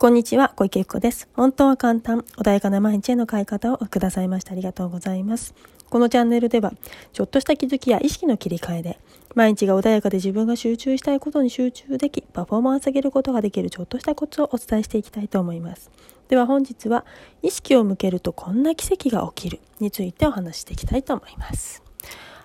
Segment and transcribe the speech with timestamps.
[0.00, 1.28] こんにちは、小池子です。
[1.34, 5.54] 本当は簡単、穏やかな毎日への変え方をくださいましてありがとうございます。
[5.90, 6.72] このチャンネルでは、
[7.12, 8.98] ちょっとした気づきや意識の切り替えで、
[9.34, 15.90] 毎日が穏やかで自分が集中したいことに集中でき、パフォーマンス上げることができるちょっとしたコツをお伝えしていきたいと思います。
[16.28, 17.04] では本日は、
[17.42, 21.89] 意識を向けるとこんな奇跡が起きるについてお話していきたいと思います。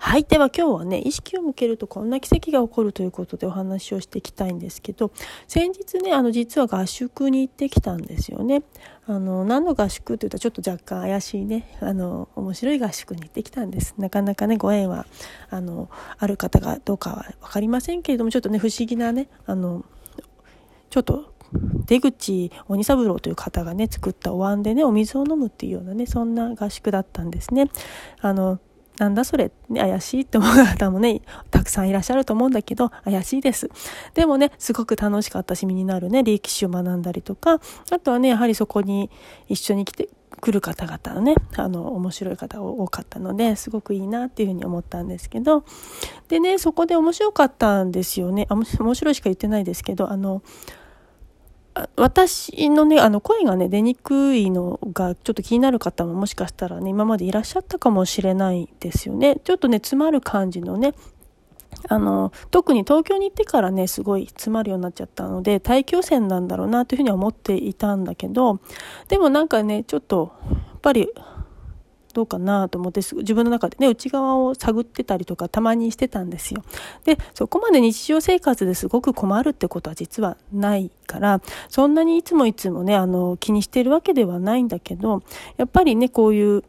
[0.00, 0.24] はい。
[0.24, 5.10] では今日はね、意識を向けるとこんな奇跡が起こるということでお話をしていきたいんですけど、
[5.48, 8.62] 先日ね、あの、実は合宿に行ってきたんですよね。
[9.06, 13.94] あの、何の合宿って言うとちょっと若干怪しいね、あの、面白い合宿に行ってきたんです。
[13.98, 15.04] なかなかね、ご縁は、
[15.50, 19.84] あの、ある方がどうかはわかりませんけれども、ちょっとね、不思議なね、あの、
[20.90, 21.34] ちょっと、
[21.86, 27.70] 出口鬼三郎という方がね作ったお椀でねお水を飲むっていうようなねそんな合宿だったんですね。
[28.20, 28.60] あの
[28.98, 33.70] なんだそれ、怪しいって思う方もね、たくさんいらっしゃると思うんだけど、怪しいです。
[34.14, 39.10] でもね、すごく楽しかったし身になるね、歴史を学んだりとか、あとはね、やはりそこに
[39.48, 40.08] 一緒に来て、
[40.40, 45.64] 来る方々のね、あの、面白い方が多かったので、すごくいいなっていうふうに思ったんですけど、
[46.28, 48.46] でね、そこで面白かったんですよね。
[48.50, 50.42] 面白いしか言ってないですけど、あの、
[51.96, 59.40] 私のね、あの声がね、出にくいのがちょっと気になる方ももしかしたらね、今までいらっしゃったかもしれないですよね。
[59.44, 60.94] ちょっとね、詰まる感じのね、
[61.88, 68.60] あの、特に東京に行ってからね、すごい詰まるようになっちゃったので、大気汚染なんだろうなというふうには思っていたんだけど、
[69.08, 71.08] でもなんかね、ちょっと、やっぱり、
[72.14, 76.62] どうかなと思って自分の中でね内側を探ってたりとかたまにしてたんですよ。
[77.04, 85.22] でそこまで日常生活ですごく困るってことは実はないからそんなにいつもいつもねあの気にしてるわけではないんだけど
[85.56, 86.64] やっぱりねこういう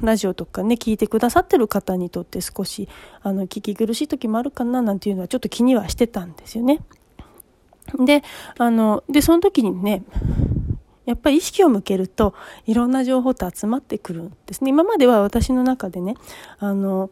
[0.00, 2.88] ラジオとかね聞いてくださってる方にとって少し
[3.22, 6.80] あの聞き苦しい時もあるかななんていうのはちょっと気にはしてたんですよね。
[7.98, 8.22] で
[8.58, 10.02] あのでその時にね
[11.08, 12.34] やっぱり意識を向けると
[12.66, 14.68] いろんな情報って集まってくるんですね。
[14.68, 16.16] 今までは私の中でね、
[16.58, 17.10] あの、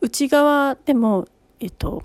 [0.00, 1.26] 内側でも、
[1.58, 2.04] えっと、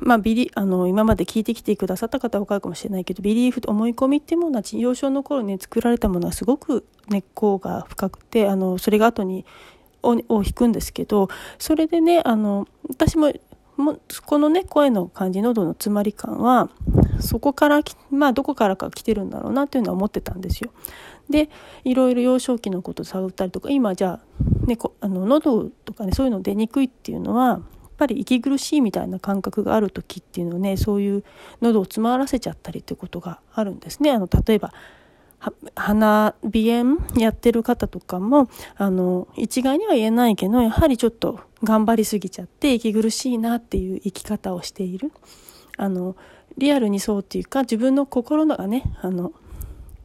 [0.00, 9.44] まあ、ビリあの今まで聞いてきてくださった方は分かるかもしれないけどビリーフと思い込みっていうものは幼少の頃に作られたものはすごく根っこが深くてあのそれが後に
[10.02, 11.28] をを引くんですけど
[11.58, 13.30] それでねあの私も
[13.76, 16.70] もこのね声の感じ喉の詰まり感は
[17.20, 17.80] そこから
[18.10, 20.70] まあどこからか来てるんだろうなっていうのは思ってたんですよ。
[21.28, 21.48] で
[21.84, 24.20] いろいろ幼少期のこと探ったりとか今じゃ
[24.64, 27.60] あ,、ね、あの喉とかねそういうの出にくいっていうのはやっ
[27.96, 31.24] ぱり息苦しいみたいな感覚がある時っていうのはねそういう
[31.60, 34.10] 喉を詰まらせちゃったりっていうことがあるんですね。
[34.10, 34.72] あの例えば
[35.74, 45.12] 鼻鼻炎やってる方とかもあの一概には言えないけどやはりちょっと頑張りすぎちゃって息苦しいなっていう生き方をしている
[45.78, 46.14] あの
[46.60, 49.32] リアルにそうっていうか自分の心がねあの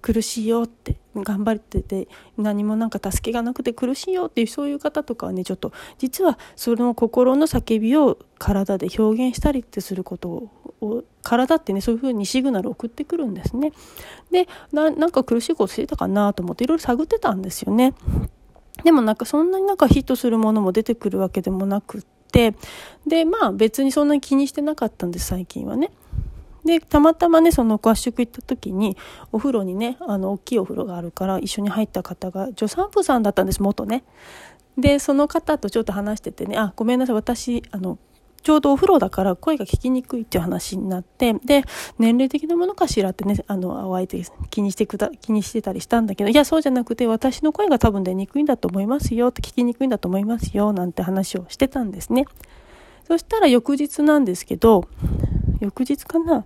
[0.02, 2.08] 苦しいよって頑張ってて
[2.38, 10.50] 何もなんか助けがなくて苦しいよっていうそういう方とかはねちょっと実はその心の叫びを体で表現したりってすること
[10.82, 13.74] を体ってねそういう風にシグナルを送ってくるんですね。
[14.32, 17.94] でなんか苦しいことしてたかなと思っていろいろ探ってたんですよね。
[18.84, 22.02] でもなんかそんなになんかヒットするものも出てくるわけでもなくっ
[22.32, 22.54] て
[23.08, 25.92] でまあ別にそんなに気にしてなかったんです最近はね。
[26.66, 28.98] でたまたまねその合宿行った時に
[29.32, 34.04] お風呂にねあの大きいお風呂があるから一緒に入った方が助産婦さんだったんです元ね。
[34.78, 37.98] でその方とちょっと話しててね「あごめんなさい私あの
[38.46, 41.64] ちょうどお風呂だから声が聞きにくいっていう話になって、で、
[41.98, 52.26] 年齢的なものかしらってね、あの、お相手気にしてくだ、気にしてたりしたんだけど、いや、そうじゃなくて、私の声が多分出にくいんだと思いますよって、聞きにくいんだと思いますよ、なんて話をしてたんですね。
[53.08, 54.88] そしたら翌日なんですけど、
[55.60, 56.46] 翌日かな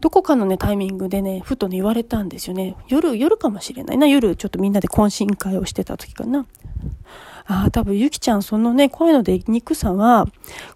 [0.00, 2.76] どこかのね、タイミングでね、ふとね、言われたんですよね。
[2.88, 4.06] 夜、夜かもしれないな。
[4.06, 6.46] 夜、ちょっとみんなで懇親会をしてた時かな。
[7.46, 10.26] ああ、多分ゆきちゃんそのね、声の出にくさは、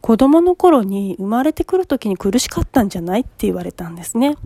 [0.00, 4.36] 子供の頃に生まれてくる時に苦しかったんじゃないって言われたんですね。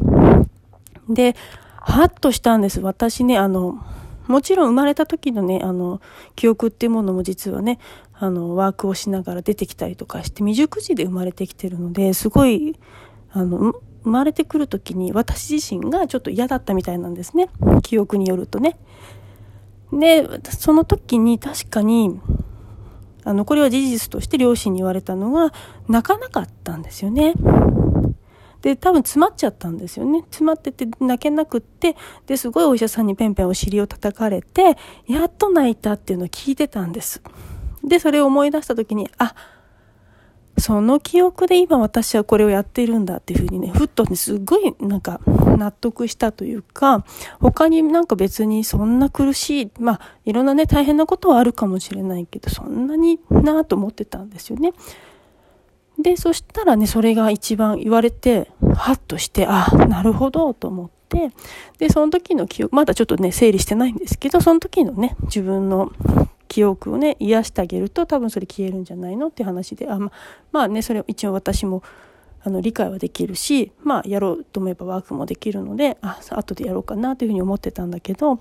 [1.09, 1.35] で、
[1.81, 2.81] はっとしたんです。
[2.81, 3.83] 私ね、あの、
[4.27, 6.01] もちろん生まれた時のね、あの、
[6.37, 7.79] 記憶っていうものも実はね、
[8.13, 12.79] あの、ワークをしながら出てきたりとかして、未熟児で生まれてきてるので、すごい、
[13.31, 17.49] あの、生まれてくる時に私自身がちょっと嫌だったみたいなんですね。
[17.83, 18.79] 記憶によるとね。
[19.93, 22.21] で、その時に確かに、
[23.25, 25.53] あの、これは事実として両親に言われたのが、
[25.89, 27.35] 泣かなかったんですよね。
[28.63, 30.21] で、多分詰まっちゃったんですよね。
[30.23, 31.97] 詰まってて泣けなくって、
[32.27, 37.23] で、すごいお医者さんにペンペンお尻を叩かれて、やっと泣いたっていうのを聞いてたんです。
[37.85, 39.35] で、それを思い出した時に、あ、
[40.59, 47.05] その記憶で今私はこれをやっているんだっていうふうにね、ふっとね、すごいなんか納得したというか、
[47.41, 54.73] 他になんか別にそんな苦しい、まあいろんなね、大変なことはあるかもしれないけど、そんなになぁと思ってたんですよね。
[55.99, 61.33] で、そしたらね、それが一番言われて、ハッとして、あ、なるほど、と思って、
[61.79, 65.91] で、その時の記憶、まだちょっとね、整理してないんですけど、その時のね、自分の
[66.49, 70.11] 記憶をね、癒してあげると多分それ消えるんじゃないのって話で、あま
[70.51, 71.83] まあね、それ一応私も、
[72.43, 78.41] あの、理解はできるし、まあ、やろうと思えばワークもできるので、あ、後でやろうかなというふうに思ってたんだけど、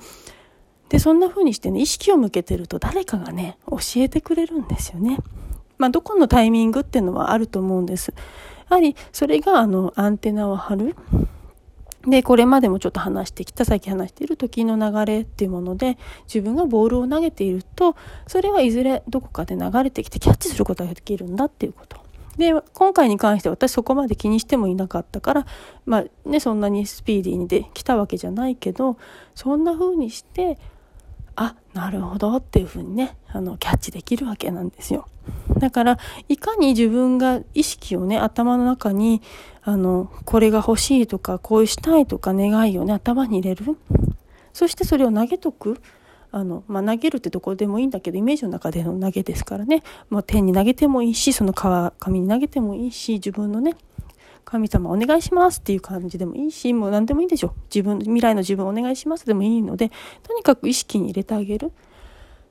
[0.89, 5.17] で、そんな風にしてね、意識を向けてると誰かがね、教えてくれるんですよね。
[5.77, 8.13] まあ、どこのタイミングっていうのはあると思うんです。
[8.69, 10.95] やはり、それが、あの、アンテナを張る。
[12.07, 17.95] で、これまでもちょっと話してきた、さっき話している時の流れっていうもので、自分がボールを投げていると、
[18.27, 21.97] それはいずれどこかで流れてきてキャッチすることができるんだっていうこと。
[22.37, 25.45] で、今回に関して私そこまで気にしてもいなかったから、
[25.85, 28.97] まあね、そんなにスピーディーにできたわけじゃないけど、
[29.35, 30.57] そんな風にして、
[31.37, 35.07] あ、なるほどっていう風にね、あの、キャッチできるわけなんですよ。
[35.59, 39.21] だから、いかに自分が意識をね、頭の中に、
[39.61, 43.77] あの、これが欲しいとか、こうしたいとか願いをね、頭に入れる。
[44.51, 45.79] そしてそれを投げとく。
[46.31, 49.83] あの、まあ、投げるってどこでもいいんだけど、イメージの中での投げですからね。
[50.09, 53.75] もう天に投げてもいいし、その川、紙に投げてもいいし、自分のね、
[54.49, 57.53] 神様お願いしますっていう感じでもいいし、もう何でもいいでしょ。
[57.65, 59.91] 自分、未来の自分お願いしますでもいいので、
[60.23, 61.73] とにかく意識に入れてあげる。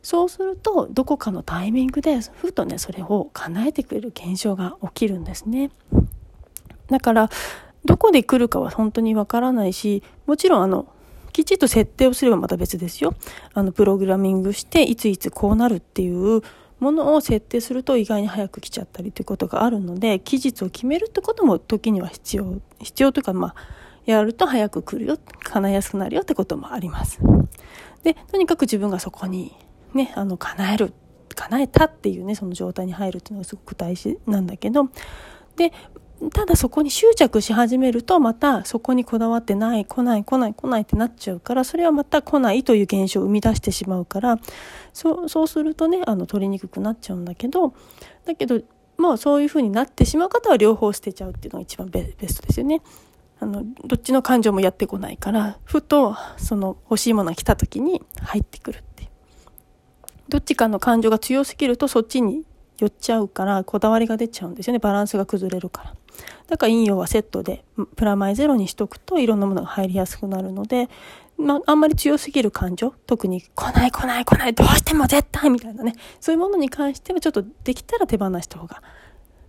[0.03, 5.71] そうすると、どこかのタイミングで、ふとね、それを叶えてくれる現象が起きるんですね。
[6.91, 7.31] だから、
[7.87, 10.87] どこで来るかは本当にわからないし、もちろんあの、
[11.33, 13.15] きちっと設定をすればまた別ですよ。
[13.55, 16.43] あの、プログラミングして、いついつこうなるっていう
[16.79, 23.55] ものを設定すると意外に早く来ちゃったりということがあるので、期日を決めるってことも時には必要、必要というか、まあ、
[24.05, 27.21] やると早く来るよ、叶えやすくなるよってこともあります。
[28.03, 29.57] で、とにかく自分がそこに
[29.95, 30.93] ね、あの、叶える、
[31.35, 34.89] 叶えたっていうね、その状態に入るっていうのがすごく大事なんだけど、
[35.57, 35.73] で、
[36.33, 44.39] ただそこに執着し始めるとまたそこにこだわってない来ない来ない来ないってなっちゃうからそれはまた来ないという現象を生み出してしまうから
[44.95, 47.75] そうするとねあの取りにくくなっちゃうんだけど
[48.25, 48.63] だけど
[48.97, 52.81] まあそういうふうになってしまう方は両方捨てちゃうっていうのが一番ベストですよね。
[53.39, 59.11] あのどっちの感情もやってこないからふとその欲しいものが来た時に入ってくるっていう。
[60.31, 62.45] どっちかの感情が強すぎるとそっちに
[62.79, 64.79] 寄っちゃうからこだわりが出ちゃうんですよね。
[64.79, 65.95] バランスが崩れるから。
[66.49, 67.65] だから陰陽はセットで
[67.97, 70.89] プラマイゼロにしとくといろんなものが入りやすくなるので、
[71.37, 78.83] まあ、あんまり強すぎる感情特に来ない来ない来ないどうしても絶対みたいなねそういうものに関してはちょっとできたら手放した方が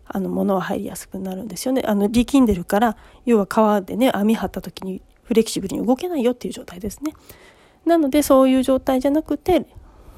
[0.06, 1.84] あの物は入りやすくなるんですよね。
[1.86, 7.14] あの力んでるから要は川でね網張った時にフレキシブルに動けないよっていう状態ですね。
[7.86, 9.66] なのでそういう状態じゃなくて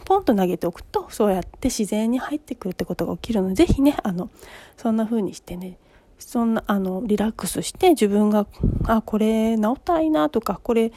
[0.10, 4.32] ポンと投げておくとそうやって自然に入ってくるってことが起きるので是非ねあの
[4.76, 5.78] そんな風にしてね
[6.18, 8.48] そんなあのリラックスして自分が
[8.88, 10.92] あこれ直ったらいいなとかこれ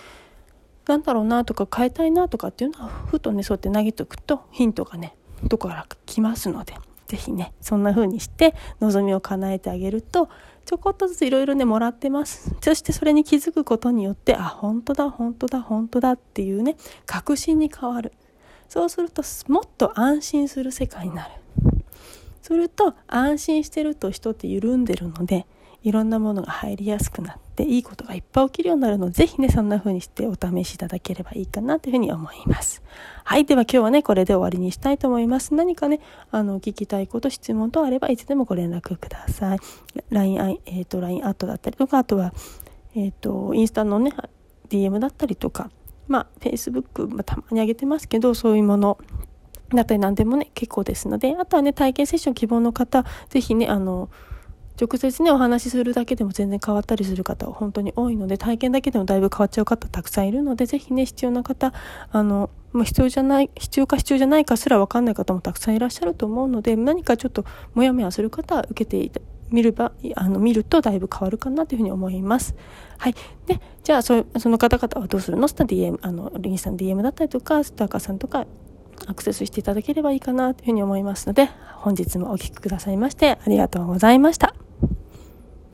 [0.89, 5.15] なんだろうなとか変えたいなとかっていうのはふとねそうやって投げておくとヒントがね
[5.45, 6.73] どこから来ますので
[7.07, 10.31] 是非ねそんな風にして望みを叶えてあげると
[10.65, 12.55] ちょこっとずついろいろねもらってます。
[12.63, 18.13] そしてそれに気づくことによってあ本当だ本当だ本当だっていうね確信に変わる。
[18.73, 21.33] そうするともっと安心する世界になる。
[22.41, 25.45] すると安心してると人って緩んでるので
[25.83, 32.83] いろんなものが入りやすくなっていいことがいっぱい起きるようになるのでぜひねそんな風にしてお試しいただければいいかなというふうに思います。
[33.25, 35.53] はいでは今日はねこれで終わりにしたいと思います。
[35.53, 36.01] 何かね
[36.31, 39.59] あの聞きたいこと質問等あればいつでもご連絡ください。
[40.09, 42.33] LINE、えーと、LINE アットだったりとかあとは
[42.95, 44.15] えっ、ー、とインスタのね
[44.71, 45.71] DM だったりとか
[46.09, 48.99] まあ Facebook、ま、たまに上げてますけどそういうもの
[49.77, 54.11] だったり何でもね、結構ですので、あとはね、体験セッション希望の方、ぜひね、あの、
[54.81, 61.73] 直接ね、お話しするだけでも全然変わったりする方は本当に多いので、体験だけでもだいぶ変わっちゃう方たくさんいるので、ぜひね、必要な方、
[62.11, 67.45] あの、もう必要じゃない、必要か必要じゃないかすらわかんない方もたくさんいらっしゃると思うので、何かちょっと
[67.75, 69.21] モヤモヤする方は受けていた
[69.53, 72.55] 見れば、あの、見るとだいぶ変わるかなというふうに思います。
[72.99, 73.15] はい。
[73.47, 75.49] で、じゃあ、そその方々はどうするの？
[75.49, 78.47] スタ DM、あの、リンさん DM だったりとか、スターカーさんとか、
[79.07, 84.55] アクセスしていただければいいかなというふうに思いますので、本日もお聴きくださいましてありがとうございました。